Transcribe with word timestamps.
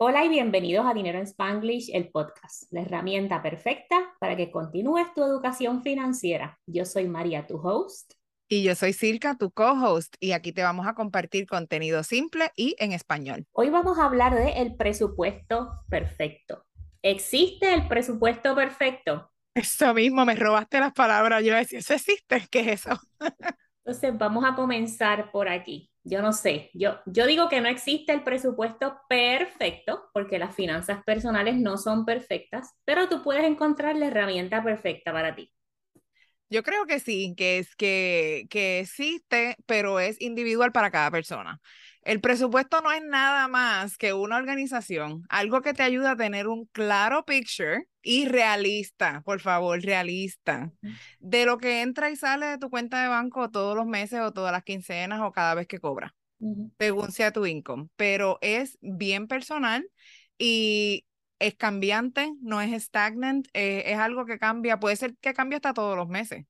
Hola 0.00 0.24
y 0.24 0.28
bienvenidos 0.28 0.86
a 0.86 0.94
Dinero 0.94 1.18
en 1.18 1.24
Spanglish, 1.26 1.90
el 1.92 2.10
podcast, 2.10 2.72
la 2.72 2.82
herramienta 2.82 3.42
perfecta 3.42 4.14
para 4.20 4.36
que 4.36 4.48
continúes 4.48 5.12
tu 5.12 5.24
educación 5.24 5.82
financiera. 5.82 6.56
Yo 6.66 6.84
soy 6.84 7.08
María, 7.08 7.48
tu 7.48 7.56
host. 7.56 8.12
Y 8.48 8.62
yo 8.62 8.76
soy 8.76 8.92
Silka, 8.92 9.36
tu 9.36 9.50
co-host, 9.50 10.14
y 10.20 10.30
aquí 10.30 10.52
te 10.52 10.62
vamos 10.62 10.86
a 10.86 10.94
compartir 10.94 11.48
contenido 11.48 12.04
simple 12.04 12.52
y 12.54 12.76
en 12.78 12.92
español. 12.92 13.44
Hoy 13.50 13.70
vamos 13.70 13.98
a 13.98 14.04
hablar 14.04 14.36
de 14.36 14.62
el 14.62 14.76
presupuesto 14.76 15.80
perfecto. 15.88 16.64
¿Existe 17.02 17.74
el 17.74 17.88
presupuesto 17.88 18.54
perfecto? 18.54 19.32
Eso 19.52 19.94
mismo, 19.94 20.24
me 20.24 20.36
robaste 20.36 20.78
las 20.78 20.92
palabras. 20.92 21.42
Yo 21.42 21.56
decía, 21.56 21.80
¿eso 21.80 21.94
existe? 21.94 22.46
¿Qué 22.52 22.60
es 22.60 22.86
eso? 22.86 23.00
Entonces, 23.88 24.18
vamos 24.18 24.44
a 24.44 24.54
comenzar 24.54 25.30
por 25.32 25.48
aquí. 25.48 25.90
Yo 26.04 26.20
no 26.20 26.34
sé, 26.34 26.70
yo, 26.74 26.98
yo 27.06 27.26
digo 27.26 27.48
que 27.48 27.62
no 27.62 27.68
existe 27.68 28.12
el 28.12 28.22
presupuesto 28.22 29.00
perfecto 29.08 30.10
porque 30.12 30.38
las 30.38 30.54
finanzas 30.54 31.02
personales 31.04 31.56
no 31.56 31.78
son 31.78 32.04
perfectas, 32.04 32.74
pero 32.84 33.08
tú 33.08 33.22
puedes 33.22 33.44
encontrar 33.44 33.96
la 33.96 34.08
herramienta 34.08 34.62
perfecta 34.62 35.10
para 35.10 35.34
ti. 35.34 35.50
Yo 36.50 36.62
creo 36.62 36.84
que 36.86 37.00
sí, 37.00 37.34
que 37.34 37.58
es 37.58 37.74
que, 37.76 38.46
que 38.50 38.80
existe, 38.80 39.56
pero 39.66 40.00
es 40.00 40.20
individual 40.20 40.70
para 40.70 40.90
cada 40.90 41.10
persona. 41.10 41.58
El 42.02 42.20
presupuesto 42.20 42.80
no 42.80 42.90
es 42.92 43.02
nada 43.02 43.48
más 43.48 43.98
que 43.98 44.12
una 44.12 44.36
organización, 44.36 45.24
algo 45.28 45.60
que 45.60 45.74
te 45.74 45.82
ayuda 45.82 46.12
a 46.12 46.16
tener 46.16 46.48
un 46.48 46.66
claro 46.66 47.24
picture 47.24 47.88
y 48.02 48.26
realista, 48.26 49.22
por 49.24 49.40
favor, 49.40 49.80
realista, 49.82 50.72
de 51.18 51.44
lo 51.44 51.58
que 51.58 51.82
entra 51.82 52.10
y 52.10 52.16
sale 52.16 52.46
de 52.46 52.58
tu 52.58 52.70
cuenta 52.70 53.02
de 53.02 53.08
banco 53.08 53.50
todos 53.50 53.76
los 53.76 53.86
meses 53.86 54.20
o 54.20 54.32
todas 54.32 54.52
las 54.52 54.62
quincenas 54.64 55.20
o 55.20 55.32
cada 55.32 55.54
vez 55.54 55.66
que 55.66 55.80
cobra, 55.80 56.14
según 56.78 57.12
sea 57.12 57.32
tu 57.32 57.44
income. 57.44 57.88
Pero 57.96 58.38
es 58.40 58.78
bien 58.80 59.26
personal 59.26 59.88
y 60.38 61.04
es 61.38 61.54
cambiante, 61.56 62.32
no 62.40 62.60
es 62.60 62.82
stagnant, 62.82 63.46
eh, 63.52 63.82
es 63.86 63.98
algo 63.98 64.24
que 64.24 64.38
cambia, 64.38 64.80
puede 64.80 64.96
ser 64.96 65.16
que 65.20 65.34
cambie 65.34 65.56
hasta 65.56 65.74
todos 65.74 65.96
los 65.96 66.08
meses, 66.08 66.46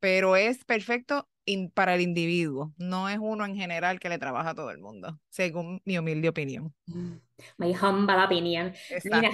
pero 0.00 0.36
es 0.36 0.64
perfecto 0.64 1.28
para 1.74 1.94
el 1.94 2.00
individuo, 2.00 2.72
no 2.76 3.08
es 3.08 3.18
uno 3.20 3.44
en 3.44 3.56
general 3.56 3.98
que 3.98 4.08
le 4.08 4.18
trabaja 4.18 4.50
a 4.50 4.54
todo 4.54 4.70
el 4.70 4.78
mundo, 4.78 5.18
según 5.28 5.80
mi 5.84 5.98
humilde 5.98 6.28
opinión. 6.28 6.74
My 7.58 7.74
humble 7.74 8.24
opinion. 8.24 8.72
Mira, 9.04 9.30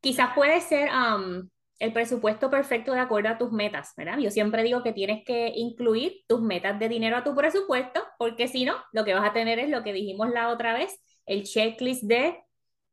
quizás 0.00 0.30
puede 0.34 0.60
ser 0.60 0.90
um, 0.90 1.48
el 1.78 1.92
presupuesto 1.92 2.50
perfecto 2.50 2.92
de 2.92 3.00
acuerdo 3.00 3.28
a 3.30 3.38
tus 3.38 3.52
metas, 3.52 3.92
¿verdad? 3.96 4.18
Yo 4.18 4.30
siempre 4.30 4.62
digo 4.62 4.82
que 4.82 4.92
tienes 4.92 5.24
que 5.24 5.52
incluir 5.54 6.24
tus 6.26 6.40
metas 6.40 6.78
de 6.78 6.88
dinero 6.88 7.16
a 7.16 7.24
tu 7.24 7.34
presupuesto, 7.34 8.02
porque 8.18 8.48
si 8.48 8.64
no, 8.64 8.74
lo 8.92 9.04
que 9.04 9.14
vas 9.14 9.28
a 9.28 9.32
tener 9.32 9.58
es 9.58 9.68
lo 9.68 9.82
que 9.82 9.92
dijimos 9.92 10.30
la 10.30 10.48
otra 10.48 10.72
vez, 10.72 10.98
el 11.26 11.44
checklist 11.44 12.04
de 12.04 12.38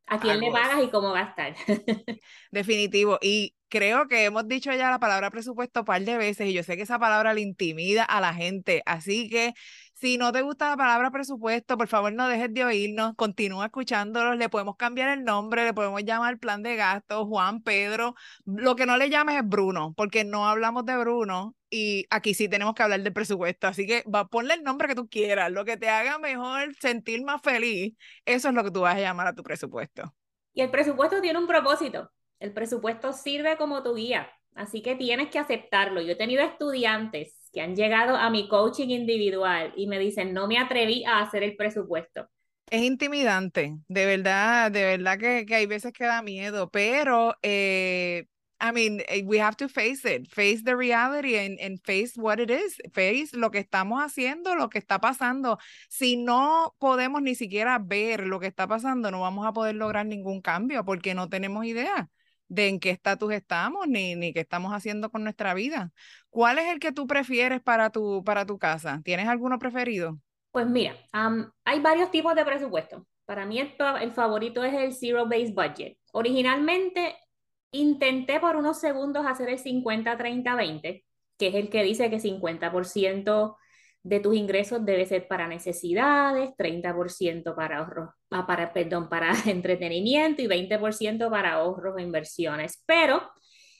a 0.08 0.20
quién 0.20 0.40
le 0.40 0.52
pagas 0.52 0.84
y 0.84 0.90
cómo 0.90 1.12
gastar. 1.12 1.56
Definitivo. 2.52 3.20
Y 3.22 3.56
creo 3.70 4.08
que 4.08 4.26
hemos 4.26 4.48
dicho 4.48 4.72
ya 4.72 4.92
la 4.92 5.00
palabra 5.00 5.32
presupuesto 5.32 5.82
un 5.82 5.86
par 5.86 6.02
de 6.04 6.18
veces 6.18 6.48
y 6.48 6.54
yo 6.54 6.64
sé 6.64 6.78
que 6.78 6.84
esa 6.84 7.00
palabra 7.00 7.34
le 7.34 7.42
intimida 7.42 8.04
a 8.04 8.22
la 8.22 8.34
gente. 8.34 8.84
Así 8.86 9.30
que 9.30 9.54
si 9.94 10.18
no 10.18 10.32
te 10.32 10.42
gusta 10.42 10.70
la 10.70 10.78
palabra 10.78 11.12
presupuesto, 11.12 11.78
por 11.78 11.88
favor 11.88 12.12
no 12.14 12.28
dejes 12.28 12.54
de 12.54 12.66
oírnos, 12.66 13.16
continúa 13.16 13.66
escuchándolos, 13.66 14.38
le 14.38 14.50
podemos 14.50 14.76
cambiar 14.76 15.18
el 15.18 15.24
nombre, 15.24 15.64
le 15.64 15.74
podemos 15.74 16.04
llamar 16.04 16.38
plan 16.40 16.62
de 16.62 16.76
gastos, 16.76 17.26
Juan, 17.28 17.62
Pedro, 17.62 18.14
lo 18.46 18.76
que 18.76 18.86
no 18.86 18.98
le 18.98 19.10
llames 19.10 19.38
es 19.38 19.48
Bruno, 19.48 19.94
porque 19.96 20.26
no 20.26 20.48
hablamos 20.48 20.86
de 20.86 20.98
Bruno 20.98 21.56
y 21.74 22.06
aquí 22.12 22.36
sí 22.36 22.48
tenemos 22.48 22.76
que 22.76 22.84
hablar 22.84 23.02
del 23.02 23.14
presupuesto, 23.14 23.66
así 23.68 23.88
que 23.88 24.04
va, 24.04 24.28
ponle 24.28 24.54
el 24.54 24.64
nombre 24.64 24.88
que 24.88 24.96
tú 24.96 25.10
quieras, 25.10 25.52
lo 25.52 25.66
que 25.66 25.76
te 25.76 25.90
haga 25.90 26.20
mejor 26.20 26.76
sentir 26.80 27.24
más 27.24 27.42
feliz, 27.42 27.96
eso 28.26 28.50
es 28.50 28.54
lo 28.54 28.64
que 28.64 28.70
tú 28.72 28.82
vas 28.82 28.96
a 28.96 29.00
llamar 29.00 29.28
a 29.28 29.34
tu 29.34 29.42
presupuesto. 29.42 30.14
Y 30.54 30.62
el 30.62 30.70
presupuesto 30.70 31.20
tiene 31.20 31.40
un 31.40 31.48
propósito, 31.48 32.12
el 32.40 32.54
presupuesto 32.54 33.12
sirve 33.12 33.58
como 33.58 33.82
tu 33.82 33.96
guía, 33.96 34.30
así 34.54 34.84
que 34.84 34.96
tienes 34.96 35.30
que 35.30 35.40
aceptarlo. 35.40 36.02
Yo 36.02 36.12
he 36.12 36.16
tenido 36.16 36.44
estudiantes 36.44 37.50
que 37.52 37.62
han 37.62 37.76
llegado 37.76 38.16
a 38.16 38.30
mi 38.30 38.48
coaching 38.48 38.90
individual 38.90 39.74
y 39.76 39.88
me 39.88 39.98
dicen, 39.98 40.32
no 40.34 40.48
me 40.48 40.60
atreví 40.60 41.04
a 41.06 41.22
hacer 41.22 41.42
el 41.42 41.56
presupuesto. 41.56 42.28
Es 42.70 42.82
intimidante, 42.82 43.78
de 43.88 44.06
verdad, 44.06 44.72
de 44.72 44.84
verdad 44.84 45.20
que, 45.20 45.46
que 45.46 45.56
hay 45.56 45.66
veces 45.66 45.92
que 45.94 46.06
da 46.06 46.22
miedo, 46.22 46.70
pero, 46.72 47.36
eh, 47.44 48.26
I 48.64 48.72
mean, 48.72 49.02
eh, 49.10 49.24
we 49.26 49.40
have 49.40 49.58
to 49.58 49.68
face 49.68 50.06
it, 50.06 50.26
face 50.30 50.64
the 50.64 50.78
reality 50.78 51.36
and, 51.36 51.60
and 51.60 51.82
face 51.84 52.14
what 52.16 52.40
it 52.40 52.50
is, 52.50 52.78
face 52.94 53.36
lo 53.36 53.52
que 53.52 53.60
estamos 53.60 54.02
haciendo, 54.02 54.56
lo 54.56 54.70
que 54.70 54.80
está 54.80 55.00
pasando. 55.00 55.58
Si 55.90 56.16
no 56.16 56.74
podemos 56.80 57.22
ni 57.22 57.36
siquiera 57.36 57.78
ver 57.78 58.26
lo 58.26 58.40
que 58.40 58.48
está 58.48 58.66
pasando, 58.66 59.12
no 59.12 59.20
vamos 59.20 59.46
a 59.46 59.52
poder 59.52 59.76
lograr 59.76 60.06
ningún 60.06 60.42
cambio 60.42 60.86
porque 60.86 61.14
no 61.14 61.28
tenemos 61.28 61.66
idea 61.66 62.10
de 62.48 62.70
en 62.70 62.80
qué 62.80 62.92
estatus 62.92 63.34
estamos 63.34 63.86
ni, 63.90 64.16
ni 64.16 64.32
qué 64.32 64.40
estamos 64.40 64.72
haciendo 64.72 65.12
con 65.12 65.26
nuestra 65.26 65.54
vida. 65.54 65.92
¿Cuál 66.30 66.58
es 66.58 66.72
el 66.72 66.80
que 66.80 66.94
tú 66.94 67.06
prefieres 67.06 67.62
para 67.62 67.90
tu, 67.90 68.24
para 68.24 68.46
tu 68.46 68.58
casa? 68.58 69.02
¿Tienes 69.04 69.28
alguno 69.28 69.60
preferido? 69.60 70.20
Pues 70.52 70.68
mira, 70.68 70.96
hay 71.66 71.82
varios 71.82 72.12
tipos 72.12 72.34
de 72.34 72.46
presupuesto. 72.46 73.06
Para 73.26 73.46
mí 73.46 73.60
el, 73.60 73.76
el 74.00 74.12
favorito 74.14 74.64
es 74.64 74.74
el 74.74 74.94
Zero 74.94 75.26
Base 75.26 75.52
Budget. 75.52 75.98
Originalmente 76.14 77.18
intenté 77.74 78.40
por 78.40 78.56
unos 78.56 78.80
segundos 78.80 79.26
hacer 79.26 79.50
el 79.50 79.60
50-30-20, 79.60 81.04
que 81.38 81.48
es 81.48 81.56
el 81.56 81.70
que 81.70 81.84
dice 81.84 82.10
que 82.10 82.20
50% 82.20 83.58
de 84.04 84.20
tus 84.20 84.36
ingresos 84.36 84.86
debe 84.86 85.06
ser 85.06 85.28
para 85.28 85.48
necesidades, 85.48 86.52
30% 86.58 87.56
para 87.56 87.80
ahorros, 87.80 88.10
ah, 88.32 88.46
para, 88.46 88.74
perdón, 88.74 89.10
para 89.10 89.34
entretenimiento 89.48 90.42
y 90.42 90.48
20% 90.48 91.30
para 91.30 91.54
ahorros 91.54 91.98
e 91.98 92.02
inversiones. 92.04 92.84
Pero 92.86 93.22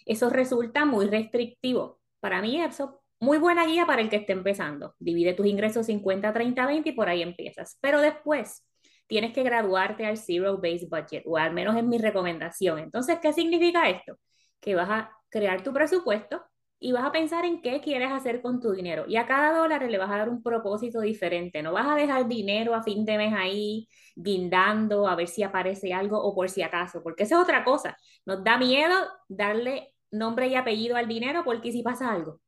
eso 0.06 0.30
resulta 0.30 0.86
muy 0.86 1.08
restrictivo. 1.08 2.00
Para 2.20 2.42
mí 2.42 2.62
eso 2.62 3.02
muy 3.20 3.38
buena 3.38 3.66
guía 3.66 3.86
para 3.86 4.02
el 4.02 4.10
que 4.10 4.18
esté 4.18 4.34
empezando. 4.34 4.96
Divide 5.00 5.34
tus 5.34 5.46
ingresos 5.46 5.86
50, 5.86 6.34
30, 6.34 6.66
20 6.66 6.90
y 6.90 6.94
por 6.94 7.10
ahí 7.10 7.22
empiezas. 7.22 7.78
Pero 7.82 8.02
después 8.02 8.66
tienes 9.08 9.34
que 9.34 9.44
graduarte 9.44 10.06
al 10.06 10.18
Zero 10.18 10.58
Base 10.58 10.88
Budget, 10.90 11.24
o 11.26 11.38
al 11.38 11.54
menos 11.54 11.76
es 11.78 11.84
mi 11.84 11.98
recomendación. 11.98 12.80
Entonces, 12.80 13.20
¿qué 13.22 13.34
significa 13.34 13.90
esto? 13.90 14.18
Que 14.60 14.76
vas 14.76 14.90
a 14.90 15.12
crear 15.30 15.64
tu 15.64 15.74
presupuesto 15.74 16.42
y 16.80 16.92
vas 16.92 17.06
a 17.06 17.12
pensar 17.12 17.46
en 17.46 17.62
qué 17.62 17.80
quieres 17.82 18.12
hacer 18.12 18.42
con 18.42 18.60
tu 18.60 18.72
dinero. 18.74 19.06
Y 19.08 19.16
a 19.16 19.26
cada 19.26 19.58
dólar 19.58 19.84
le 19.90 19.98
vas 19.98 20.12
a 20.12 20.18
dar 20.18 20.30
un 20.30 20.44
propósito 20.44 21.00
diferente. 21.02 21.64
No 21.64 21.72
vas 21.72 21.88
a 21.88 21.96
dejar 21.96 22.28
dinero 22.28 22.76
a 22.76 22.84
fin 22.84 23.06
de 23.06 23.18
mes 23.18 23.34
ahí 23.34 23.88
guindando 24.16 25.08
a 25.08 25.16
ver 25.16 25.28
si 25.28 25.44
aparece 25.44 25.94
algo 25.94 26.22
o 26.22 26.36
por 26.36 26.50
si 26.50 26.62
acaso, 26.62 27.02
porque 27.02 27.24
esa 27.24 27.36
es 27.36 27.42
otra 27.42 27.64
cosa. 27.64 27.98
Nos 28.26 28.44
da 28.44 28.58
miedo 28.58 28.96
darle 29.30 29.94
nombre 30.12 30.48
y 30.48 30.56
apellido 30.56 30.96
al 30.98 31.08
dinero 31.08 31.44
porque 31.46 31.72
si 31.72 31.84
pasa 31.84 32.12
algo. 32.12 32.40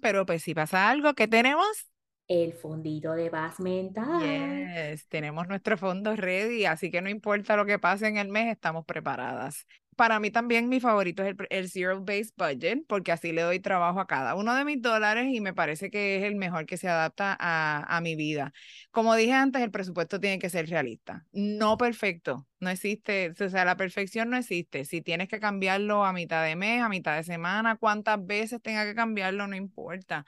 pero 0.00 0.26
pues 0.26 0.42
si 0.42 0.54
pasa 0.54 0.90
algo, 0.90 1.14
¿qué 1.14 1.26
tenemos? 1.28 1.88
El 2.28 2.52
fondito 2.52 3.12
de 3.14 3.30
paz 3.30 3.58
mental. 3.58 4.20
Yes, 4.20 5.08
tenemos 5.08 5.48
nuestro 5.48 5.76
fondo 5.76 6.14
ready, 6.14 6.66
así 6.66 6.90
que 6.90 7.00
no 7.00 7.08
importa 7.08 7.56
lo 7.56 7.66
que 7.66 7.78
pase 7.78 8.06
en 8.06 8.18
el 8.18 8.28
mes, 8.28 8.52
estamos 8.52 8.84
preparadas 8.84 9.66
para 9.98 10.20
mí 10.20 10.30
también 10.30 10.68
mi 10.68 10.78
favorito 10.78 11.24
es 11.24 11.34
el, 11.50 11.68
Zero 11.68 12.00
Base 12.04 12.30
Budget, 12.36 12.84
porque 12.86 13.10
así 13.10 13.32
le 13.32 13.42
doy 13.42 13.58
trabajo 13.58 13.98
a 13.98 14.06
cada 14.06 14.36
uno 14.36 14.54
de 14.54 14.64
mis 14.64 14.80
dólares 14.80 15.26
y 15.28 15.40
me 15.40 15.52
parece 15.54 15.90
que 15.90 16.18
es 16.18 16.22
el 16.22 16.36
mejor 16.36 16.66
que 16.66 16.76
se 16.76 16.88
adapta 16.88 17.36
a, 17.38 17.96
a 17.96 18.00
mi 18.00 18.14
vida. 18.14 18.52
Como 18.92 19.16
dije 19.16 19.32
antes, 19.32 19.60
el 19.60 19.72
presupuesto 19.72 20.20
tiene 20.20 20.38
que 20.38 20.50
ser 20.50 20.68
realista, 20.68 21.26
no 21.32 21.76
perfecto. 21.76 22.46
No 22.60 22.70
existe, 22.70 23.34
o 23.40 23.48
sea, 23.48 23.64
la 23.64 23.76
perfección 23.76 24.30
no 24.30 24.36
existe. 24.36 24.84
Si 24.84 25.02
tienes 25.02 25.28
que 25.28 25.40
cambiarlo 25.40 26.04
a 26.04 26.12
mitad 26.12 26.44
de 26.44 26.54
mes, 26.56 26.80
a 26.80 26.88
mitad 26.88 27.16
de 27.16 27.24
semana, 27.24 27.76
cuántas 27.76 28.24
veces 28.24 28.62
tenga 28.62 28.84
que 28.84 28.94
cambiarlo, 28.94 29.48
no 29.48 29.56
importa 29.56 30.26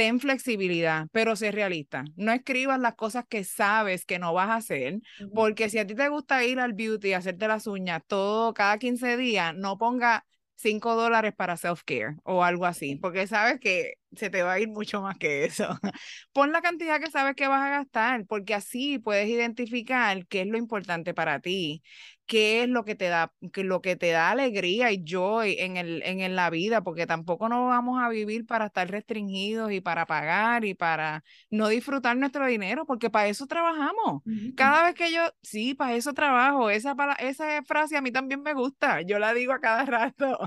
ten 0.00 0.18
flexibilidad, 0.18 1.08
pero 1.12 1.36
sé 1.36 1.52
realista. 1.52 2.04
No 2.16 2.32
escribas 2.32 2.80
las 2.80 2.94
cosas 2.94 3.26
que 3.28 3.44
sabes 3.44 4.06
que 4.06 4.18
no 4.18 4.32
vas 4.32 4.48
a 4.48 4.54
hacer, 4.54 5.00
porque 5.34 5.68
si 5.68 5.76
a 5.76 5.86
ti 5.86 5.94
te 5.94 6.08
gusta 6.08 6.42
ir 6.42 6.58
al 6.58 6.72
beauty, 6.72 7.12
hacerte 7.12 7.46
las 7.46 7.66
uñas 7.66 8.00
todo 8.06 8.54
cada 8.54 8.78
15 8.78 9.18
días, 9.18 9.54
no 9.54 9.76
ponga 9.76 10.24
5 10.54 10.94
dólares 10.94 11.34
para 11.36 11.58
self-care 11.58 12.16
o 12.24 12.42
algo 12.42 12.64
así, 12.64 12.96
porque 12.96 13.26
sabes 13.26 13.60
que 13.60 13.96
se 14.16 14.30
te 14.30 14.42
va 14.42 14.54
a 14.54 14.60
ir 14.60 14.68
mucho 14.68 15.02
más 15.02 15.18
que 15.18 15.44
eso. 15.44 15.68
Pon 16.32 16.52
la 16.52 16.62
cantidad 16.62 17.00
que 17.00 17.10
sabes 17.10 17.34
que 17.34 17.48
vas 17.48 17.62
a 17.62 17.70
gastar, 17.70 18.26
porque 18.26 18.54
así 18.54 18.98
puedes 18.98 19.28
identificar 19.28 20.26
qué 20.26 20.42
es 20.42 20.46
lo 20.46 20.58
importante 20.58 21.14
para 21.14 21.40
ti 21.40 21.82
qué 22.30 22.62
es 22.62 22.68
lo 22.68 22.84
que 22.84 22.94
te 22.94 23.08
da, 23.08 23.32
que 23.52 23.64
lo 23.64 23.80
que 23.82 23.96
te 23.96 24.12
da 24.12 24.30
alegría 24.30 24.92
y 24.92 25.02
joy 25.04 25.56
en, 25.58 25.76
el, 25.76 26.00
en, 26.04 26.36
la 26.36 26.48
vida, 26.48 26.80
porque 26.80 27.04
tampoco 27.04 27.48
nos 27.48 27.68
vamos 27.68 28.00
a 28.00 28.08
vivir 28.08 28.46
para 28.46 28.66
estar 28.66 28.88
restringidos 28.88 29.72
y 29.72 29.80
para 29.80 30.06
pagar 30.06 30.64
y 30.64 30.74
para 30.74 31.24
no 31.50 31.66
disfrutar 31.66 32.16
nuestro 32.16 32.46
dinero, 32.46 32.86
porque 32.86 33.10
para 33.10 33.26
eso 33.26 33.48
trabajamos. 33.48 34.22
Cada 34.54 34.84
vez 34.84 34.94
que 34.94 35.12
yo, 35.12 35.22
sí, 35.42 35.74
para 35.74 35.96
eso 35.96 36.12
trabajo, 36.12 36.70
esa, 36.70 36.94
para, 36.94 37.14
esa 37.14 37.64
frase 37.64 37.96
a 37.96 38.00
mí 38.00 38.12
también 38.12 38.42
me 38.42 38.54
gusta, 38.54 39.02
yo 39.02 39.18
la 39.18 39.34
digo 39.34 39.52
a 39.52 39.58
cada 39.58 39.84
rato, 39.84 40.38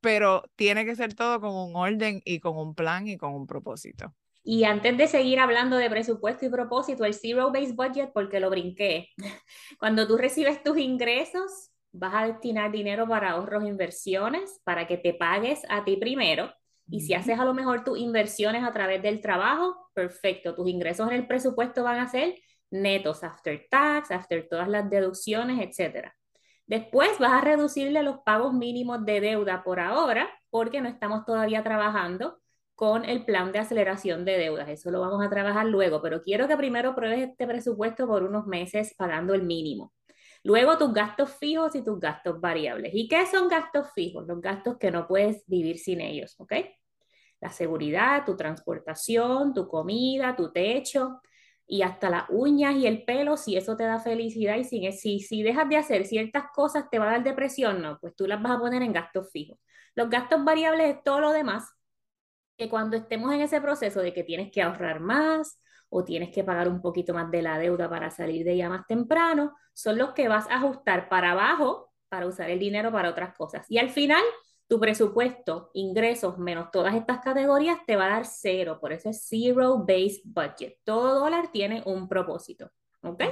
pero 0.00 0.42
tiene 0.56 0.84
que 0.84 0.96
ser 0.96 1.14
todo 1.14 1.40
con 1.40 1.54
un 1.54 1.76
orden 1.76 2.22
y 2.24 2.40
con 2.40 2.56
un 2.56 2.74
plan 2.74 2.99
y 3.06 3.16
con 3.16 3.34
un 3.34 3.46
propósito. 3.46 4.14
Y 4.42 4.64
antes 4.64 4.96
de 4.96 5.06
seguir 5.06 5.38
hablando 5.38 5.76
de 5.76 5.90
presupuesto 5.90 6.46
y 6.46 6.48
propósito, 6.48 7.04
el 7.04 7.14
Zero 7.14 7.52
Base 7.52 7.72
Budget, 7.72 8.10
porque 8.12 8.40
lo 8.40 8.48
brinqué, 8.48 9.08
cuando 9.78 10.06
tú 10.06 10.16
recibes 10.16 10.62
tus 10.62 10.78
ingresos, 10.78 11.70
vas 11.92 12.14
a 12.14 12.26
destinar 12.26 12.70
dinero 12.70 13.06
para 13.06 13.32
ahorros 13.32 13.64
e 13.64 13.68
inversiones, 13.68 14.60
para 14.64 14.86
que 14.86 14.96
te 14.96 15.12
pagues 15.12 15.62
a 15.68 15.84
ti 15.84 15.96
primero. 15.96 16.52
Y 16.88 17.00
si 17.00 17.14
haces 17.14 17.38
a 17.38 17.44
lo 17.44 17.54
mejor 17.54 17.84
tus 17.84 17.98
inversiones 17.98 18.64
a 18.64 18.72
través 18.72 19.02
del 19.02 19.20
trabajo, 19.20 19.90
perfecto, 19.94 20.54
tus 20.54 20.68
ingresos 20.68 21.08
en 21.08 21.14
el 21.16 21.26
presupuesto 21.26 21.84
van 21.84 22.00
a 22.00 22.08
ser 22.08 22.34
netos, 22.70 23.22
after 23.22 23.66
tax, 23.70 24.10
after 24.10 24.48
todas 24.48 24.68
las 24.68 24.88
deducciones, 24.88 25.60
etc. 25.60 26.08
Después 26.66 27.18
vas 27.18 27.32
a 27.32 27.40
reducirle 27.40 28.02
los 28.02 28.20
pagos 28.24 28.54
mínimos 28.54 29.04
de 29.04 29.20
deuda 29.20 29.62
por 29.62 29.80
ahora, 29.80 30.28
porque 30.50 30.80
no 30.80 30.88
estamos 30.88 31.24
todavía 31.24 31.62
trabajando 31.62 32.40
con 32.80 33.04
el 33.04 33.26
plan 33.26 33.52
de 33.52 33.58
aceleración 33.58 34.24
de 34.24 34.38
deudas. 34.38 34.66
Eso 34.70 34.90
lo 34.90 35.02
vamos 35.02 35.22
a 35.22 35.28
trabajar 35.28 35.66
luego, 35.66 36.00
pero 36.00 36.22
quiero 36.22 36.48
que 36.48 36.56
primero 36.56 36.94
pruebes 36.94 37.28
este 37.28 37.46
presupuesto 37.46 38.06
por 38.06 38.22
unos 38.22 38.46
meses 38.46 38.94
pagando 38.96 39.34
el 39.34 39.42
mínimo. 39.42 39.92
Luego 40.44 40.78
tus 40.78 40.94
gastos 40.94 41.30
fijos 41.30 41.74
y 41.74 41.84
tus 41.84 42.00
gastos 42.00 42.40
variables. 42.40 42.92
¿Y 42.94 43.06
qué 43.06 43.26
son 43.26 43.48
gastos 43.48 43.88
fijos? 43.94 44.26
Los 44.26 44.40
gastos 44.40 44.78
que 44.78 44.90
no 44.90 45.06
puedes 45.06 45.44
vivir 45.46 45.78
sin 45.78 46.00
ellos, 46.00 46.34
¿ok? 46.38 46.54
La 47.42 47.50
seguridad, 47.50 48.24
tu 48.24 48.34
transportación, 48.34 49.52
tu 49.52 49.68
comida, 49.68 50.34
tu 50.34 50.50
techo 50.50 51.20
y 51.66 51.82
hasta 51.82 52.08
las 52.08 52.30
uñas 52.30 52.76
y 52.76 52.86
el 52.86 53.04
pelo, 53.04 53.36
si 53.36 53.58
eso 53.58 53.76
te 53.76 53.84
da 53.84 54.00
felicidad 54.00 54.56
y 54.56 54.64
si, 54.64 54.90
si, 54.92 55.20
si 55.20 55.42
dejas 55.42 55.68
de 55.68 55.76
hacer 55.76 56.06
ciertas 56.06 56.44
cosas 56.54 56.88
te 56.90 56.98
va 56.98 57.08
a 57.08 57.12
dar 57.12 57.24
depresión, 57.24 57.82
no, 57.82 57.98
pues 58.00 58.16
tú 58.16 58.26
las 58.26 58.40
vas 58.40 58.52
a 58.52 58.58
poner 58.58 58.80
en 58.80 58.94
gastos 58.94 59.30
fijos. 59.30 59.58
Los 59.94 60.08
gastos 60.08 60.42
variables 60.46 60.96
es 60.96 61.04
todo 61.04 61.20
lo 61.20 61.32
demás 61.32 61.74
que 62.60 62.68
cuando 62.68 62.94
estemos 62.94 63.32
en 63.32 63.40
ese 63.40 63.58
proceso 63.58 64.00
de 64.00 64.12
que 64.12 64.22
tienes 64.22 64.52
que 64.52 64.60
ahorrar 64.60 65.00
más 65.00 65.58
o 65.88 66.04
tienes 66.04 66.28
que 66.30 66.44
pagar 66.44 66.68
un 66.68 66.82
poquito 66.82 67.14
más 67.14 67.30
de 67.30 67.40
la 67.40 67.58
deuda 67.58 67.88
para 67.88 68.10
salir 68.10 68.44
de 68.44 68.52
ella 68.52 68.68
más 68.68 68.86
temprano, 68.86 69.56
son 69.72 69.96
los 69.96 70.12
que 70.12 70.28
vas 70.28 70.46
a 70.50 70.56
ajustar 70.56 71.08
para 71.08 71.30
abajo 71.30 71.90
para 72.10 72.26
usar 72.26 72.50
el 72.50 72.58
dinero 72.58 72.92
para 72.92 73.08
otras 73.08 73.34
cosas. 73.34 73.64
Y 73.70 73.78
al 73.78 73.88
final, 73.88 74.22
tu 74.68 74.78
presupuesto, 74.78 75.70
ingresos 75.72 76.36
menos 76.36 76.70
todas 76.70 76.94
estas 76.94 77.20
categorías 77.20 77.78
te 77.86 77.96
va 77.96 78.04
a 78.04 78.10
dar 78.10 78.26
cero. 78.26 78.76
Por 78.78 78.92
eso 78.92 79.08
es 79.08 79.26
Zero 79.26 79.78
Base 79.78 80.20
Budget. 80.24 80.76
Todo 80.84 81.18
dólar 81.18 81.50
tiene 81.50 81.82
un 81.86 82.08
propósito. 82.08 82.70
¿Ok? 83.00 83.22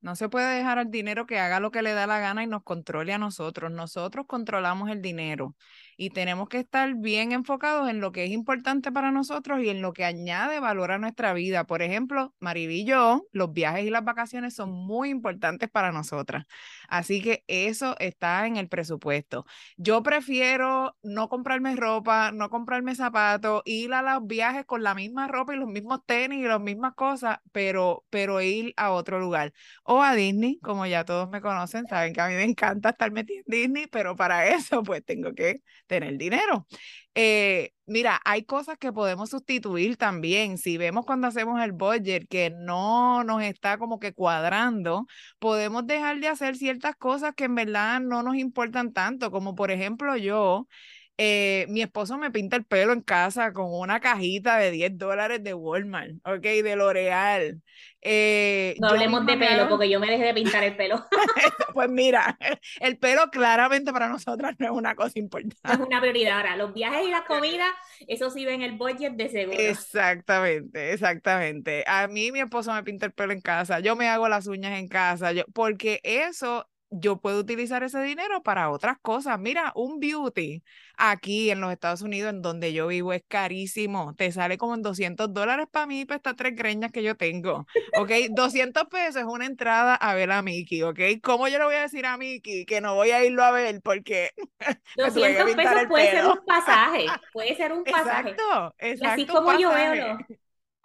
No 0.00 0.16
se 0.16 0.28
puede 0.28 0.56
dejar 0.56 0.80
al 0.80 0.90
dinero 0.90 1.24
que 1.24 1.38
haga 1.38 1.60
lo 1.60 1.70
que 1.70 1.82
le 1.82 1.92
da 1.92 2.08
la 2.08 2.18
gana 2.18 2.42
y 2.42 2.48
nos 2.48 2.64
controle 2.64 3.12
a 3.12 3.18
nosotros. 3.18 3.70
Nosotros 3.70 4.26
controlamos 4.26 4.90
el 4.90 5.00
dinero 5.00 5.54
y 5.96 6.10
tenemos 6.10 6.48
que 6.48 6.58
estar 6.58 6.94
bien 6.94 7.32
enfocados 7.32 7.88
en 7.88 8.00
lo 8.00 8.12
que 8.12 8.24
es 8.24 8.30
importante 8.30 8.92
para 8.92 9.10
nosotros 9.10 9.60
y 9.62 9.68
en 9.68 9.82
lo 9.82 9.92
que 9.92 10.04
añade 10.04 10.60
valor 10.60 10.92
a 10.92 10.98
nuestra 10.98 11.32
vida. 11.32 11.64
Por 11.64 11.82
ejemplo, 11.82 12.34
Mariví 12.40 12.80
y 12.80 12.84
yo, 12.84 13.26
los 13.32 13.52
viajes 13.52 13.84
y 13.86 13.90
las 13.90 14.04
vacaciones 14.04 14.54
son 14.54 14.72
muy 14.72 15.10
importantes 15.10 15.70
para 15.70 15.92
nosotras. 15.92 16.44
Así 16.88 17.22
que 17.22 17.44
eso 17.46 17.96
está 17.98 18.46
en 18.46 18.56
el 18.56 18.68
presupuesto. 18.68 19.46
Yo 19.76 20.02
prefiero 20.02 20.96
no 21.02 21.28
comprarme 21.28 21.76
ropa, 21.76 22.32
no 22.32 22.50
comprarme 22.50 22.94
zapatos, 22.94 23.62
ir 23.64 23.92
a 23.94 24.02
los 24.02 24.26
viajes 24.26 24.64
con 24.64 24.82
la 24.82 24.94
misma 24.94 25.28
ropa 25.28 25.54
y 25.54 25.58
los 25.58 25.68
mismos 25.68 26.00
tenis 26.06 26.40
y 26.40 26.48
las 26.48 26.60
mismas 26.60 26.94
cosas, 26.94 27.38
pero, 27.52 28.04
pero 28.10 28.40
ir 28.40 28.72
a 28.76 28.90
otro 28.92 29.18
lugar. 29.20 29.52
O 29.84 30.02
a 30.02 30.14
Disney, 30.14 30.58
como 30.60 30.86
ya 30.86 31.04
todos 31.04 31.28
me 31.30 31.40
conocen, 31.40 31.86
saben 31.86 32.12
que 32.12 32.20
a 32.20 32.28
mí 32.28 32.34
me 32.34 32.44
encanta 32.44 32.90
estar 32.90 33.10
metida 33.12 33.38
en 33.40 33.44
Disney, 33.46 33.86
pero 33.86 34.16
para 34.16 34.46
eso 34.54 34.82
pues 34.82 35.04
tengo 35.04 35.34
que 35.34 35.62
tener 35.86 36.16
dinero. 36.18 36.66
Eh, 37.14 37.72
mira, 37.86 38.20
hay 38.24 38.44
cosas 38.44 38.76
que 38.78 38.92
podemos 38.92 39.30
sustituir 39.30 39.96
también. 39.96 40.58
Si 40.58 40.76
vemos 40.78 41.04
cuando 41.06 41.28
hacemos 41.28 41.60
el 41.62 41.72
budget 41.72 42.26
que 42.28 42.50
no 42.50 43.24
nos 43.24 43.42
está 43.42 43.78
como 43.78 43.98
que 43.98 44.12
cuadrando, 44.12 45.06
podemos 45.38 45.86
dejar 45.86 46.20
de 46.20 46.28
hacer 46.28 46.56
ciertas 46.56 46.96
cosas 46.96 47.34
que 47.34 47.44
en 47.44 47.54
verdad 47.54 48.00
no 48.00 48.22
nos 48.22 48.36
importan 48.36 48.92
tanto, 48.92 49.30
como 49.30 49.54
por 49.54 49.70
ejemplo 49.70 50.16
yo 50.16 50.68
eh, 51.16 51.66
mi 51.68 51.80
esposo 51.80 52.18
me 52.18 52.32
pinta 52.32 52.56
el 52.56 52.64
pelo 52.64 52.92
en 52.92 53.00
casa 53.00 53.52
con 53.52 53.72
una 53.72 54.00
cajita 54.00 54.58
de 54.58 54.72
10 54.72 54.98
dólares 54.98 55.44
de 55.44 55.54
Walmart, 55.54 56.14
ok, 56.24 56.42
de 56.42 56.76
L'Oreal. 56.76 57.62
Eh, 58.00 58.74
no 58.80 58.88
hablemos 58.88 59.24
de 59.24 59.36
pelo, 59.36 59.68
porque 59.68 59.88
yo 59.88 60.00
me 60.00 60.10
dejé 60.10 60.24
de 60.24 60.34
pintar 60.34 60.64
el 60.64 60.76
pelo. 60.76 61.06
pues 61.74 61.88
mira, 61.88 62.36
el 62.80 62.98
pelo 62.98 63.30
claramente 63.30 63.92
para 63.92 64.08
nosotras 64.08 64.56
no 64.58 64.66
es 64.66 64.72
una 64.72 64.94
cosa 64.96 65.18
importante. 65.18 65.56
es 65.72 65.78
una 65.78 66.00
prioridad. 66.00 66.38
Ahora, 66.38 66.56
los 66.56 66.74
viajes 66.74 67.06
y 67.06 67.10
las 67.10 67.22
comidas, 67.26 67.70
eso 68.08 68.30
sí 68.30 68.44
ven 68.44 68.62
el 68.62 68.76
budget 68.76 69.12
de 69.12 69.28
seguro. 69.28 69.58
Exactamente, 69.58 70.92
exactamente. 70.92 71.84
A 71.86 72.08
mí 72.08 72.32
mi 72.32 72.40
esposo 72.40 72.72
me 72.72 72.82
pinta 72.82 73.06
el 73.06 73.12
pelo 73.12 73.32
en 73.32 73.40
casa, 73.40 73.78
yo 73.78 73.94
me 73.94 74.08
hago 74.08 74.28
las 74.28 74.48
uñas 74.48 74.78
en 74.78 74.88
casa, 74.88 75.32
yo, 75.32 75.44
porque 75.52 76.00
eso 76.02 76.68
yo 77.00 77.18
puedo 77.20 77.40
utilizar 77.40 77.82
ese 77.82 78.00
dinero 78.02 78.42
para 78.42 78.70
otras 78.70 78.98
cosas. 79.00 79.38
Mira, 79.38 79.72
un 79.74 80.00
beauty 80.00 80.62
aquí 80.96 81.50
en 81.50 81.60
los 81.60 81.72
Estados 81.72 82.02
Unidos, 82.02 82.30
en 82.30 82.42
donde 82.42 82.72
yo 82.72 82.86
vivo, 82.86 83.12
es 83.12 83.22
carísimo. 83.26 84.14
Te 84.16 84.30
sale 84.32 84.58
como 84.58 84.74
en 84.74 84.82
200 84.82 85.32
dólares 85.32 85.66
para 85.70 85.86
mí, 85.86 86.04
para 86.04 86.16
estas 86.16 86.36
tres 86.36 86.54
greñas 86.54 86.92
que 86.92 87.02
yo 87.02 87.16
tengo. 87.16 87.66
¿Ok? 87.98 88.10
200 88.30 88.84
pesos 88.84 89.22
es 89.22 89.26
una 89.26 89.46
entrada 89.46 89.94
a 89.94 90.14
ver 90.14 90.30
a 90.30 90.42
Mickey. 90.42 90.82
¿Ok? 90.82 91.00
¿Cómo 91.22 91.48
yo 91.48 91.58
le 91.58 91.64
voy 91.64 91.74
a 91.74 91.82
decir 91.82 92.06
a 92.06 92.16
Mickey 92.16 92.64
que 92.64 92.80
no 92.80 92.94
voy 92.94 93.10
a 93.10 93.24
irlo 93.24 93.42
a 93.42 93.50
ver? 93.50 93.80
Porque. 93.82 94.30
200 94.96 95.54
pesos 95.54 95.86
puede 95.88 96.10
ser 96.10 96.26
un 96.26 96.44
pasaje. 96.46 97.06
Puede 97.32 97.56
ser 97.56 97.72
un 97.72 97.84
pasaje. 97.84 98.30
Exacto, 98.30 98.74
exacto. 98.78 99.12
así 99.12 99.26
como 99.26 99.58
yo 99.58 99.70
veo. 99.70 100.18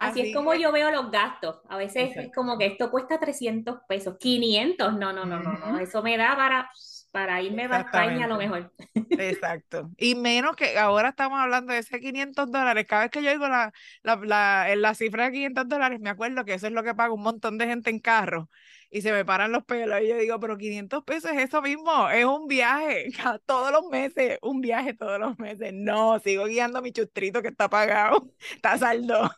Así, 0.00 0.20
es 0.22 0.34
como 0.34 0.54
yo 0.54 0.72
veo 0.72 0.90
los 0.90 1.10
gastos. 1.10 1.60
A 1.68 1.76
veces 1.76 2.16
es 2.16 2.32
como 2.34 2.58
que 2.58 2.66
esto 2.66 2.90
cuesta 2.90 3.20
300 3.20 3.80
pesos, 3.86 4.16
500. 4.18 4.94
No, 4.94 5.12
no, 5.12 5.24
no, 5.26 5.38
no, 5.40 5.52
no. 5.52 5.78
Eso 5.78 6.02
me 6.02 6.16
da 6.16 6.34
para, 6.36 6.70
para 7.12 7.42
irme 7.42 7.64
a 7.64 7.80
España 7.80 8.24
a 8.24 8.28
lo 8.28 8.36
mejor. 8.38 8.72
Exacto. 8.94 9.90
Y 9.98 10.14
menos 10.14 10.56
que 10.56 10.78
ahora 10.78 11.10
estamos 11.10 11.38
hablando 11.38 11.72
de 11.72 11.80
ese 11.80 12.00
500 12.00 12.50
dólares. 12.50 12.86
Cada 12.88 13.02
vez 13.02 13.10
que 13.10 13.22
yo 13.22 13.30
oigo 13.30 13.46
la, 13.46 13.72
la, 14.02 14.16
la, 14.16 14.74
la 14.74 14.94
cifra 14.94 15.26
de 15.26 15.32
500 15.32 15.68
dólares, 15.68 16.00
me 16.00 16.10
acuerdo 16.10 16.44
que 16.44 16.54
eso 16.54 16.66
es 16.66 16.72
lo 16.72 16.82
que 16.82 16.94
paga 16.94 17.12
un 17.12 17.22
montón 17.22 17.58
de 17.58 17.66
gente 17.66 17.90
en 17.90 17.98
carro 18.00 18.48
y 18.90 19.02
se 19.02 19.12
me 19.12 19.24
paran 19.24 19.52
los 19.52 19.64
pelos 19.64 20.00
y 20.02 20.08
yo 20.08 20.16
digo, 20.16 20.40
pero 20.40 20.58
500 20.58 21.04
pesos 21.04 21.30
es 21.30 21.44
eso 21.44 21.62
mismo, 21.62 22.10
es 22.10 22.24
un 22.24 22.48
viaje 22.48 23.10
todos 23.46 23.70
los 23.70 23.86
meses, 23.86 24.38
un 24.42 24.60
viaje 24.60 24.94
todos 24.94 25.18
los 25.20 25.38
meses. 25.38 25.72
No, 25.72 26.18
sigo 26.18 26.46
guiando 26.46 26.82
mi 26.82 26.92
chustrito 26.92 27.40
que 27.40 27.48
está 27.48 27.70
pagado, 27.70 28.28
está 28.54 28.76
saldo. 28.78 29.30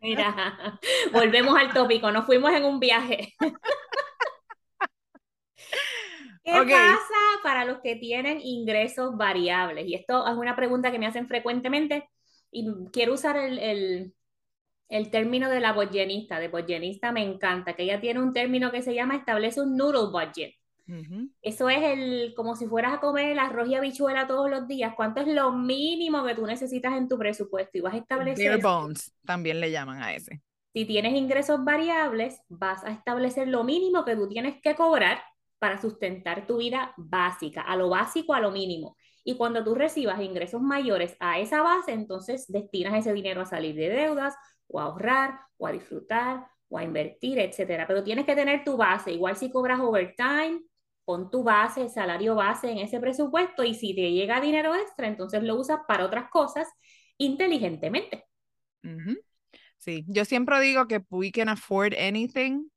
Mira, 0.00 0.80
volvemos 1.12 1.56
al 1.58 1.72
tópico, 1.72 2.10
nos 2.10 2.24
fuimos 2.24 2.52
en 2.52 2.64
un 2.64 2.80
viaje. 2.80 3.34
¿Qué 6.42 6.52
pasa 6.52 7.14
para 7.42 7.64
los 7.64 7.80
que 7.80 7.96
tienen 7.96 8.40
ingresos 8.42 9.16
variables? 9.16 9.86
Y 9.86 9.94
esto 9.94 10.26
es 10.26 10.34
una 10.34 10.56
pregunta 10.56 10.90
que 10.90 10.98
me 10.98 11.06
hacen 11.06 11.26
frecuentemente 11.26 12.08
y 12.50 12.66
quiero 12.92 13.14
usar 13.14 13.36
el, 13.36 13.58
el 13.58 14.14
término 15.10 15.50
de 15.50 15.60
la 15.60 15.72
bollenista, 15.72 16.38
de 16.38 16.48
bollenista 16.48 17.12
me 17.12 17.22
encanta, 17.22 17.74
que 17.74 17.84
ella 17.84 18.00
tiene 18.00 18.20
un 18.20 18.32
término 18.32 18.70
que 18.70 18.82
se 18.82 18.94
llama 18.94 19.16
establece 19.16 19.60
un 19.60 19.76
noodle 19.76 20.10
budget. 20.10 20.54
Eso 21.40 21.70
es 21.70 21.82
el, 21.82 22.34
como 22.36 22.56
si 22.56 22.66
fueras 22.66 22.94
a 22.94 23.00
comer 23.00 23.30
el 23.30 23.38
arroz 23.38 23.68
y 23.68 23.74
habichuela 23.74 24.26
todos 24.26 24.50
los 24.50 24.68
días. 24.68 24.92
¿Cuánto 24.94 25.22
es 25.22 25.28
lo 25.28 25.52
mínimo 25.52 26.24
que 26.24 26.34
tú 26.34 26.46
necesitas 26.46 26.92
en 26.94 27.08
tu 27.08 27.18
presupuesto? 27.18 27.78
Y 27.78 27.80
vas 27.80 27.94
a 27.94 27.98
establecer. 27.98 28.50
Bare 28.50 28.62
bones, 28.62 29.14
también 29.24 29.60
le 29.60 29.70
llaman 29.70 30.02
a 30.02 30.14
ese. 30.14 30.42
Si 30.74 30.84
tienes 30.84 31.14
ingresos 31.14 31.64
variables, 31.64 32.40
vas 32.48 32.84
a 32.84 32.90
establecer 32.90 33.48
lo 33.48 33.64
mínimo 33.64 34.04
que 34.04 34.16
tú 34.16 34.28
tienes 34.28 34.60
que 34.60 34.74
cobrar 34.74 35.22
para 35.58 35.80
sustentar 35.80 36.46
tu 36.46 36.58
vida 36.58 36.92
básica, 36.96 37.62
a 37.62 37.76
lo 37.76 37.88
básico, 37.88 38.34
a 38.34 38.40
lo 38.40 38.50
mínimo. 38.50 38.96
Y 39.24 39.36
cuando 39.36 39.64
tú 39.64 39.74
recibas 39.74 40.20
ingresos 40.20 40.60
mayores 40.60 41.16
a 41.20 41.38
esa 41.38 41.62
base, 41.62 41.92
entonces 41.92 42.44
destinas 42.48 42.94
ese 42.94 43.14
dinero 43.14 43.40
a 43.40 43.46
salir 43.46 43.74
de 43.74 43.88
deudas 43.88 44.34
o 44.68 44.80
a 44.80 44.84
ahorrar, 44.84 45.40
o 45.56 45.66
a 45.66 45.72
disfrutar, 45.72 46.46
o 46.68 46.78
a 46.78 46.84
invertir, 46.84 47.38
etcétera. 47.38 47.86
Pero 47.86 48.04
tienes 48.04 48.26
que 48.26 48.34
tener 48.34 48.64
tu 48.64 48.76
base. 48.76 49.12
Igual 49.12 49.36
si 49.36 49.50
cobras 49.50 49.80
overtime, 49.80 50.60
pon 51.04 51.30
tu 51.30 51.42
base, 51.42 51.88
salario 51.88 52.34
base 52.34 52.70
en 52.70 52.78
ese 52.78 53.00
presupuesto 53.00 53.62
y 53.62 53.74
si 53.74 53.94
te 53.94 54.12
llega 54.12 54.40
dinero 54.40 54.74
extra, 54.74 55.06
entonces 55.06 55.42
lo 55.42 55.56
usas 55.56 55.80
para 55.86 56.04
otras 56.04 56.30
cosas 56.30 56.68
inteligentemente. 57.18 58.24
Sí, 59.78 60.04
yo 60.08 60.24
siempre 60.24 60.60
digo 60.60 60.86
que 60.86 61.02
we 61.10 61.30
can 61.30 61.48
afford 61.48 61.94
anything, 61.94 62.68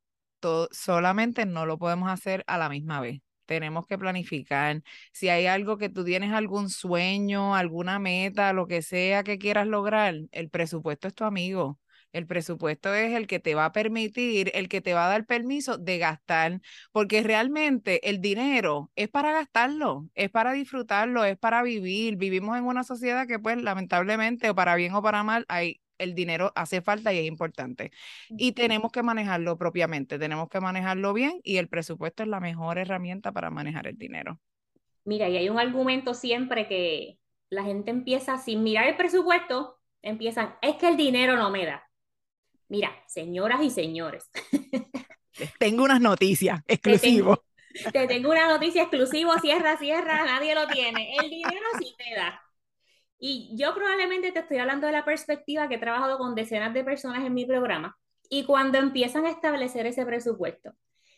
solamente 0.72 1.46
no 1.46 1.66
lo 1.66 1.78
podemos 1.78 2.10
hacer 2.10 2.44
a 2.48 2.58
la 2.58 2.70
misma 2.70 3.02
vez 3.02 3.22
tenemos 3.48 3.88
que 3.88 3.98
planificar. 3.98 4.84
Si 5.14 5.30
hay 5.30 5.48
algo 5.48 5.78
que 5.78 5.90
tú 5.90 6.06
tienes 6.06 6.34
algún 6.34 6.70
sueño, 6.70 7.56
alguna 7.56 8.00
meta, 8.00 8.54
lo 8.54 8.68
que 8.68 8.82
sea 8.84 9.24
que 9.24 9.40
quieras 9.40 9.68
lograr, 9.68 10.16
el 10.32 10.50
presupuesto 10.50 11.08
es 11.08 11.16
tu 11.16 11.24
amigo. 11.24 11.80
El 12.14 12.26
presupuesto 12.26 12.94
es 12.94 13.14
el 13.14 13.28
que 13.28 13.40
te 13.40 13.54
va 13.56 13.66
a 13.66 13.72
permitir, 13.74 14.52
el 14.56 14.70
que 14.70 14.82
te 14.82 14.94
va 14.94 15.06
a 15.06 15.10
dar 15.10 15.26
permiso 15.26 15.78
de 15.78 15.98
gastar, 15.98 16.62
porque 16.92 17.22
realmente 17.24 18.10
el 18.10 18.22
dinero 18.22 18.92
es 18.96 19.10
para 19.10 19.34
gastarlo, 19.34 20.10
es 20.16 20.30
para 20.30 20.54
disfrutarlo, 20.54 21.26
es 21.26 21.38
para 21.38 21.64
vivir. 21.64 22.16
Vivimos 22.18 22.58
en 22.58 22.66
una 22.66 22.84
sociedad 22.84 23.28
que 23.28 23.40
pues 23.40 23.62
lamentablemente 23.62 24.50
o 24.50 24.56
para 24.56 24.76
bien 24.76 24.94
o 24.96 25.02
para 25.04 25.24
mal 25.24 25.46
hay 25.50 25.82
el 25.98 26.16
dinero 26.16 26.52
hace 26.56 26.82
falta 26.82 27.14
y 27.14 27.20
es 27.20 27.26
importante. 27.26 27.92
Y 28.30 28.54
tenemos 28.54 28.92
que 28.92 29.04
manejarlo 29.04 29.58
propiamente, 29.58 30.20
tenemos 30.20 30.50
que 30.50 30.60
manejarlo 30.60 31.14
bien 31.14 31.40
y 31.44 31.58
el 31.58 31.68
presupuesto 31.68 32.24
es 32.24 32.30
la 32.30 32.40
mejor 32.40 32.78
herramienta 32.78 33.32
para 33.32 33.50
manejar 33.50 33.88
el 33.88 33.98
dinero. 33.98 34.40
Mira, 35.06 35.30
y 35.30 35.38
hay 35.38 35.50
un 35.50 35.60
argumento 35.60 36.14
siempre 36.14 36.68
que 36.68 37.18
la 37.50 37.64
gente 37.64 37.92
empieza 37.92 38.38
sin 38.38 38.64
mirar 38.64 38.88
el 38.88 38.98
presupuesto, 38.98 39.78
empiezan, 40.02 40.56
es 40.62 40.76
que 40.76 40.88
el 40.90 40.98
dinero 40.98 41.38
no 41.38 41.50
me 41.50 41.66
da. 41.66 41.84
Mira, 42.68 42.92
señoras 43.08 43.62
y 43.64 43.70
señores. 43.70 44.30
tengo 45.60 45.84
unas 45.84 46.02
noticias 46.02 46.62
exclusivas. 46.68 47.40
Te, 47.94 48.08
tengo 48.08 48.32
una 48.32 48.48
noticia 48.48 48.84
exclusiva, 48.84 49.40
cierra, 49.40 49.78
cierra, 49.78 50.26
nadie 50.26 50.56
lo 50.56 50.68
tiene. 50.68 51.16
El 51.18 51.30
dinero 51.30 51.66
sí 51.80 51.96
te 51.98 52.16
da. 52.16 52.42
Y 53.20 53.56
yo 53.58 53.74
probablemente 53.74 54.32
te 54.32 54.40
estoy 54.40 54.58
hablando 54.58 54.88
de 54.88 54.94
la 54.94 55.06
perspectiva 55.06 55.68
que 55.68 55.76
he 55.76 55.80
trabajado 55.80 56.18
con 56.18 56.36
decenas 56.36 56.74
de 56.74 56.84
personas 56.84 57.26
en 57.26 57.34
mi 57.34 57.46
programa. 57.46 57.98
Y 58.30 58.46
cuando 58.46 58.78
empiezan 58.78 59.26
a 59.26 59.32
establecer 59.32 59.86
ese 59.86 60.06
presupuesto, 60.06 60.74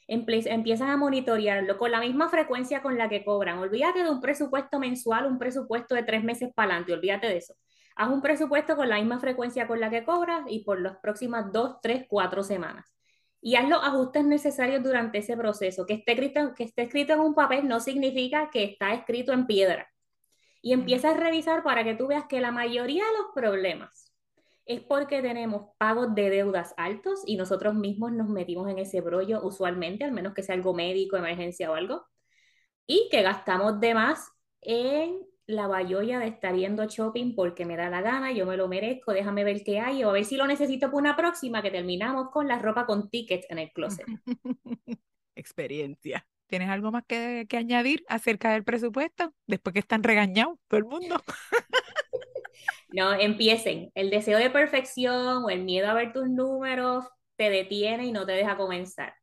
empiezan 0.07 0.89
a 0.89 0.97
monitorearlo 0.97 1.77
con 1.77 1.91
la 1.91 1.99
misma 1.99 2.29
frecuencia 2.29 2.81
con 2.81 2.97
la 2.97 3.09
que 3.09 3.23
cobran. 3.23 3.59
Olvídate 3.59 4.03
de 4.03 4.09
un 4.09 4.21
presupuesto 4.21 4.79
mensual, 4.79 5.25
un 5.25 5.37
presupuesto 5.37 5.95
de 5.95 6.03
tres 6.03 6.23
meses 6.23 6.51
para 6.53 6.71
adelante, 6.71 6.93
olvídate 6.93 7.27
de 7.27 7.37
eso. 7.37 7.53
Haz 7.95 8.09
un 8.09 8.21
presupuesto 8.21 8.75
con 8.75 8.87
la 8.87 8.95
misma 8.95 9.19
frecuencia 9.19 9.67
con 9.67 9.79
la 9.79 9.89
que 9.89 10.03
cobras 10.05 10.43
y 10.47 10.63
por 10.63 10.79
las 10.79 10.97
próximas 10.97 11.51
dos, 11.51 11.77
tres, 11.81 12.05
cuatro 12.07 12.43
semanas. 12.43 12.95
Y 13.41 13.55
haz 13.55 13.67
los 13.69 13.83
ajustes 13.83 14.23
necesarios 14.23 14.83
durante 14.83 15.19
ese 15.19 15.35
proceso. 15.35 15.85
Que 15.85 15.95
esté 15.95 16.13
escrito, 16.13 16.53
escrito 16.57 17.13
en 17.13 17.19
un 17.19 17.35
papel 17.35 17.67
no 17.67 17.79
significa 17.79 18.49
que 18.49 18.63
está 18.63 18.93
escrito 18.93 19.33
en 19.33 19.45
piedra. 19.47 19.89
Y 20.61 20.73
empieza 20.73 21.11
a 21.11 21.13
revisar 21.13 21.63
para 21.63 21.83
que 21.83 21.95
tú 21.95 22.07
veas 22.07 22.25
que 22.25 22.41
la 22.41 22.51
mayoría 22.51 23.03
de 23.05 23.17
los 23.17 23.27
problemas 23.33 24.09
es 24.65 24.81
porque 24.81 25.23
tenemos 25.23 25.71
pagos 25.79 26.13
de 26.13 26.29
deudas 26.29 26.75
altos 26.77 27.23
y 27.25 27.37
nosotros 27.37 27.73
mismos 27.73 28.11
nos 28.11 28.29
metimos 28.29 28.69
en 28.69 28.77
ese 28.77 29.01
brollo 29.01 29.41
usualmente, 29.41 30.03
al 30.03 30.11
menos 30.11 30.35
que 30.35 30.43
sea 30.43 30.53
algo 30.53 30.75
médico, 30.75 31.17
emergencia 31.17 31.71
o 31.71 31.73
algo, 31.73 32.05
y 32.85 33.09
que 33.09 33.23
gastamos 33.23 33.79
de 33.79 33.95
más 33.95 34.29
en 34.61 35.21
la 35.47 35.65
bayoya 35.65 36.19
de 36.19 36.27
estar 36.27 36.55
yendo 36.55 36.85
shopping 36.85 37.33
porque 37.33 37.65
me 37.65 37.75
da 37.75 37.89
la 37.89 38.01
gana, 38.01 38.31
yo 38.31 38.45
me 38.45 38.57
lo 38.57 38.67
merezco, 38.67 39.11
déjame 39.11 39.43
ver 39.43 39.63
qué 39.63 39.79
hay 39.79 40.03
o 40.03 40.09
a 40.09 40.13
ver 40.13 40.25
si 40.25 40.37
lo 40.37 40.45
necesito 40.45 40.87
para 40.87 40.97
una 40.97 41.15
próxima 41.15 41.63
que 41.63 41.71
terminamos 41.71 42.29
con 42.29 42.47
la 42.47 42.59
ropa 42.59 42.85
con 42.85 43.09
tickets 43.09 43.47
en 43.49 43.57
el 43.57 43.71
closet. 43.71 44.05
Experiencia. 45.35 46.27
¿Tienes 46.49 46.69
algo 46.69 46.91
más 46.91 47.03
que, 47.05 47.45
que 47.47 47.57
añadir 47.57 48.03
acerca 48.09 48.51
del 48.51 48.63
presupuesto? 48.63 49.33
Después 49.45 49.73
que 49.73 49.79
están 49.79 50.03
regañados 50.03 50.57
todo 50.67 50.79
el 50.79 50.85
mundo. 50.85 51.23
No, 52.91 53.13
empiecen. 53.13 53.91
El 53.93 54.09
deseo 54.09 54.39
de 54.39 54.49
perfección 54.49 55.43
o 55.45 55.49
el 55.49 55.63
miedo 55.63 55.87
a 55.87 55.93
ver 55.93 56.11
tus 56.11 56.27
números 56.27 57.05
te 57.35 57.49
detiene 57.49 58.07
y 58.07 58.11
no 58.11 58.25
te 58.25 58.31
deja 58.33 58.57
comenzar. 58.57 59.13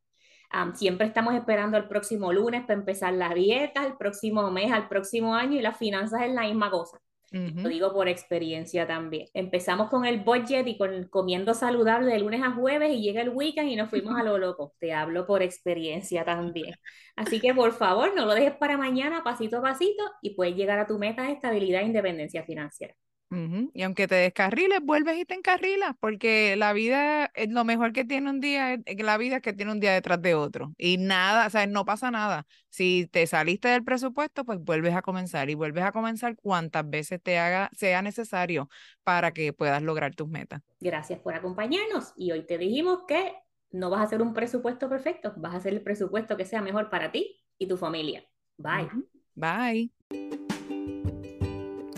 siempre 0.75 1.07
estamos 1.07 1.35
esperando 1.35 1.77
el 1.77 1.87
próximo 1.87 2.31
lunes 2.31 2.61
para 2.61 2.79
empezar 2.79 3.13
la 3.13 3.33
dieta, 3.33 3.85
el 3.85 3.97
próximo 3.97 4.49
mes, 4.51 4.71
al 4.71 4.87
próximo 4.87 5.35
año 5.35 5.59
y 5.59 5.61
las 5.61 5.77
finanzas 5.77 6.21
es 6.23 6.31
la 6.31 6.43
misma 6.43 6.71
cosa. 6.71 6.97
Lo 7.31 7.69
digo 7.69 7.93
por 7.93 8.07
experiencia 8.07 8.87
también. 8.87 9.27
Empezamos 9.33 9.89
con 9.89 10.05
el 10.05 10.21
budget 10.21 10.67
y 10.67 10.77
con 10.77 11.07
comiendo 11.09 11.53
saludable 11.53 12.11
de 12.13 12.19
lunes 12.19 12.41
a 12.43 12.51
jueves 12.51 12.93
y 12.93 13.01
llega 13.01 13.21
el 13.21 13.29
weekend 13.29 13.69
y 13.69 13.75
nos 13.75 13.89
fuimos 13.89 14.17
a 14.19 14.23
lo 14.23 14.37
loco. 14.37 14.73
Te 14.79 14.93
hablo 14.93 15.25
por 15.27 15.41
experiencia 15.41 16.23
también. 16.23 16.75
Así 17.15 17.41
que 17.41 17.53
por 17.53 17.73
favor, 17.73 18.15
no 18.15 18.25
lo 18.25 18.33
dejes 18.33 18.55
para 18.55 18.77
mañana, 18.77 19.23
pasito 19.23 19.57
a 19.57 19.61
pasito, 19.61 20.03
y 20.21 20.35
puedes 20.35 20.55
llegar 20.55 20.79
a 20.79 20.87
tu 20.87 20.97
meta 20.99 21.23
de 21.23 21.33
estabilidad 21.33 21.81
e 21.81 21.85
independencia 21.85 22.43
financiera. 22.43 22.95
Y 23.29 23.83
aunque 23.83 24.07
te 24.07 24.15
descarriles, 24.15 24.79
vuelves 24.81 25.17
y 25.17 25.25
te 25.25 25.33
encarrilas, 25.33 25.95
porque 25.99 26.55
la 26.55 26.71
vida, 26.73 27.25
es 27.35 27.49
lo 27.49 27.65
mejor 27.65 27.91
que 27.91 28.05
tiene 28.05 28.29
un 28.29 28.39
día, 28.39 28.79
la 28.97 29.17
vida 29.17 29.37
es 29.37 29.41
que 29.41 29.53
tiene 29.53 29.71
un 29.71 29.79
día 29.79 29.93
detrás 29.93 30.21
de 30.21 30.33
otro. 30.33 30.73
Y 30.77 30.97
nada, 30.97 31.47
o 31.47 31.49
sea, 31.49 31.67
no 31.67 31.83
pasa 31.83 32.09
nada. 32.09 32.47
Si 32.69 33.07
te 33.11 33.27
saliste 33.27 33.67
del 33.67 33.83
presupuesto, 33.83 34.45
pues 34.45 34.59
vuelves 34.59 34.95
a 34.95 35.01
comenzar 35.01 35.49
y 35.49 35.55
vuelves 35.55 35.83
a 35.83 35.91
comenzar 35.91 36.35
cuantas 36.35 36.89
veces 36.89 37.21
te 37.21 37.37
haga, 37.37 37.69
sea 37.73 38.01
necesario 38.01 38.69
para 39.03 39.31
que 39.31 39.51
puedas 39.51 39.81
lograr 39.81 40.15
tus 40.15 40.29
metas. 40.29 40.61
Gracias 40.79 41.19
por 41.19 41.33
acompañarnos. 41.33 42.13
Y 42.15 42.31
hoy 42.31 42.45
te 42.45 42.57
dijimos 42.57 43.01
que 43.07 43.33
no 43.71 43.89
vas 43.89 43.99
a 43.99 44.03
hacer 44.03 44.21
un 44.21 44.33
presupuesto 44.33 44.87
perfecto, 44.87 45.33
vas 45.37 45.53
a 45.53 45.57
hacer 45.57 45.73
el 45.73 45.81
presupuesto 45.81 46.37
que 46.37 46.45
sea 46.45 46.61
mejor 46.61 46.89
para 46.89 47.11
ti 47.11 47.43
y 47.57 47.67
tu 47.67 47.77
familia. 47.77 48.23
Bye. 48.57 48.89
Bye. 49.35 50.46